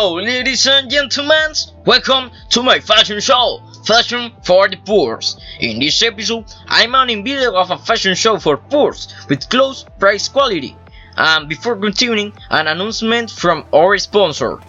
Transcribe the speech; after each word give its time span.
Hello, 0.00 0.14
ladies 0.14 0.66
and 0.66 0.88
gentlemen. 0.88 1.52
Welcome 1.84 2.30
to 2.48 2.62
my 2.62 2.80
fashion 2.80 3.20
show, 3.20 3.60
Fashion 3.84 4.32
for 4.44 4.66
the 4.66 4.78
Poor. 4.78 5.20
In 5.60 5.78
this 5.78 6.02
episode, 6.02 6.46
I'm 6.68 6.94
on 6.94 7.10
in 7.10 7.22
video 7.22 7.54
of 7.54 7.70
a 7.70 7.76
fashion 7.76 8.14
show 8.14 8.38
for 8.38 8.56
poor 8.56 8.94
with 9.28 9.50
close 9.50 9.84
price 9.98 10.26
quality. 10.26 10.74
And 11.18 11.50
before 11.50 11.76
continuing, 11.76 12.32
an 12.48 12.66
announcement 12.68 13.30
from 13.30 13.66
our 13.74 13.98
sponsor. 13.98 14.62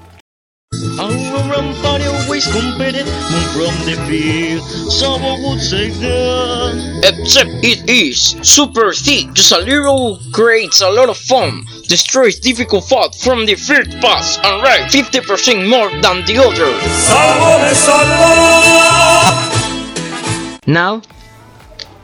Our 0.99 1.73
party 1.81 2.05
always 2.07 2.47
competed 2.51 3.07
from 3.55 3.73
the 3.87 3.95
field. 4.09 4.63
Someone 4.91 5.43
would 5.43 5.61
say 5.61 5.91
that. 5.91 7.07
Except 7.07 7.51
it 7.63 7.89
is 7.89 8.35
super 8.41 8.91
thick, 8.91 9.31
just 9.31 9.53
a 9.53 9.59
little 9.59 10.19
creates 10.33 10.81
a 10.81 10.89
lot 10.89 11.07
of 11.07 11.17
foam, 11.17 11.65
destroys 11.91 12.39
difficult 12.39 12.85
thought 12.85 13.13
from 13.13 13.45
the 13.45 13.53
first 13.53 13.91
pass, 13.99 14.37
and 14.45 14.63
right 14.63 14.89
50% 14.89 15.69
more 15.69 15.89
than 16.01 16.23
the 16.25 16.37
other. 16.47 16.71
Now, 20.65 21.01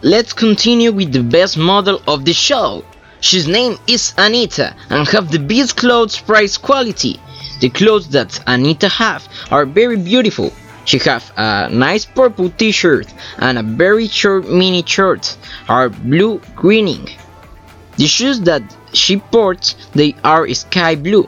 let's 0.02 0.34
continue 0.34 0.92
with 0.92 1.14
the 1.14 1.24
best 1.24 1.58
model 1.58 2.02
of 2.06 2.26
the 2.26 2.34
show. 2.34 2.84
She's 3.22 3.48
name 3.48 3.78
is 3.88 4.14
Anita 4.18 4.76
and 4.90 5.08
have 5.08 5.32
the 5.32 5.40
best 5.40 5.78
clothes 5.78 6.20
price 6.20 6.58
quality. 6.58 7.18
The 7.62 7.70
clothes 7.70 8.10
that 8.10 8.42
Anita 8.46 8.90
have 8.90 9.26
are 9.52 9.66
very 9.66 9.96
beautiful. 9.96 10.52
She 10.84 10.98
have 11.00 11.32
a 11.38 11.70
nice 11.70 12.06
purple 12.06 12.50
t-shirt 12.50 13.08
and 13.38 13.58
a 13.58 13.64
very 13.64 14.10
short 14.10 14.50
mini 14.50 14.84
shirt 14.86 15.38
are 15.70 15.88
blue 15.88 16.42
greening. 16.58 17.08
The 17.98 18.08
shoes 18.08 18.42
that 18.42 18.62
she 18.94 19.18
ports 19.18 19.76
they 19.94 20.16
are 20.24 20.48
sky 20.54 20.96
blue. 20.96 21.28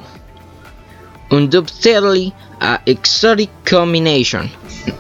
Undoubtedly 1.32 2.34
a 2.62 2.80
exotic 2.86 3.50
combination. 3.66 4.50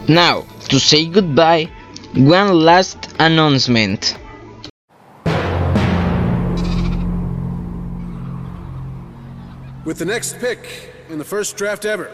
Now 0.08 0.46
to 0.70 0.80
say 0.80 1.06
goodbye, 1.06 1.70
one 2.16 2.54
last 2.54 3.14
announcement. 3.20 4.18
With 9.86 9.98
the 9.98 10.06
next 10.06 10.40
pick 10.40 10.92
in 11.10 11.18
the 11.18 11.26
first 11.26 11.58
draft 11.58 11.86
ever, 11.86 12.12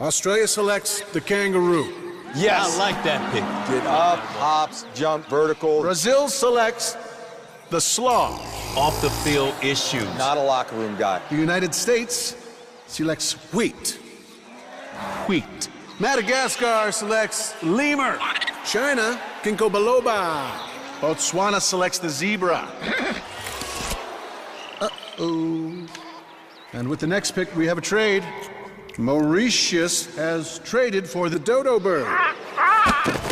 Australia 0.00 0.46
selects 0.46 1.00
the 1.12 1.20
kangaroo. 1.20 1.92
Yes. 2.34 2.74
I 2.74 2.78
like 2.78 3.04
that 3.04 3.32
pick. 3.32 3.44
Get 3.74 3.86
up, 3.86 4.18
hops, 4.18 4.84
jump, 4.94 5.26
vertical. 5.26 5.82
Brazil 5.82 6.28
selects 6.28 6.96
the 7.74 7.80
sloth. 7.80 8.40
Off 8.76 9.02
the 9.02 9.10
field 9.10 9.52
issues. 9.60 10.06
Not 10.16 10.36
a 10.36 10.40
locker 10.40 10.76
room 10.76 10.96
guy. 10.96 11.20
The 11.28 11.34
United 11.34 11.74
States 11.74 12.36
selects 12.86 13.32
wheat. 13.52 13.98
Wheat. 15.26 15.68
Madagascar 15.98 16.92
selects 16.92 17.60
lemur. 17.64 18.16
China, 18.64 19.20
ginkgo 19.42 19.68
biloba. 19.68 20.52
Botswana 21.00 21.60
selects 21.60 21.98
the 21.98 22.08
zebra. 22.08 22.60
Uh-oh. 24.80 25.86
And 26.74 26.88
with 26.88 27.00
the 27.00 27.08
next 27.08 27.32
pick, 27.32 27.54
we 27.56 27.66
have 27.66 27.78
a 27.78 27.80
trade. 27.80 28.22
Mauritius 28.98 30.14
has 30.14 30.60
traded 30.60 31.08
for 31.08 31.28
the 31.28 31.40
dodo 31.40 31.80
bird. 31.80 32.04
Ah, 32.06 32.36
ah. 32.56 33.23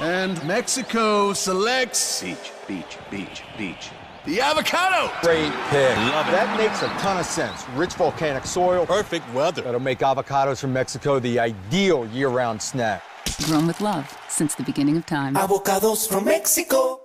And 0.00 0.42
Mexico 0.46 1.32
selects 1.32 2.22
Beach, 2.22 2.52
beach, 2.68 2.98
beach, 3.10 3.42
beach. 3.56 3.90
the 4.24 4.40
avocado. 4.40 5.10
Great 5.22 5.52
pick. 5.70 5.96
Love 5.96 6.28
it. 6.28 6.32
That 6.32 6.56
makes 6.56 6.82
a 6.82 6.88
ton 7.00 7.18
of 7.18 7.26
sense. 7.26 7.64
Rich 7.74 7.94
volcanic 7.94 8.44
soil. 8.44 8.86
Perfect 8.86 9.28
weather. 9.34 9.62
That'll 9.62 9.80
make 9.80 9.98
avocados 10.00 10.60
from 10.60 10.72
Mexico 10.72 11.18
the 11.18 11.40
ideal 11.40 12.06
year-round 12.06 12.62
snack. 12.62 13.02
Grown 13.44 13.66
with 13.66 13.80
love 13.80 14.16
since 14.28 14.54
the 14.54 14.62
beginning 14.62 14.96
of 14.96 15.04
time. 15.06 15.34
Avocados 15.34 16.08
from 16.08 16.24
Mexico. 16.26 16.97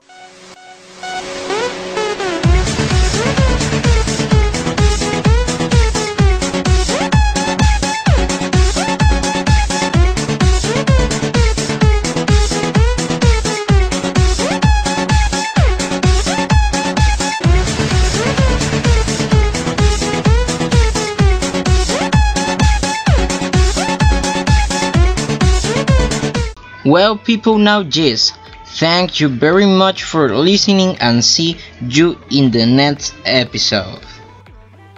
Well, 26.85 27.17
people, 27.17 27.57
now 27.57 27.81
yes. 27.81 28.31
Thank 28.65 29.19
you 29.19 29.27
very 29.27 29.65
much 29.65 30.03
for 30.03 30.35
listening 30.35 30.97
and 30.99 31.23
see 31.23 31.57
you 31.81 32.17
in 32.31 32.51
the 32.51 32.65
next 32.65 33.13
episode. 33.25 33.99